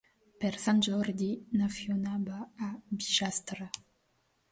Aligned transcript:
Per 0.43 0.49
Sant 0.61 0.79
Jordi 0.85 1.27
na 1.61 1.67
Fiona 1.75 2.13
va 2.31 2.39
a 2.69 2.71
Bigastre. 3.03 3.69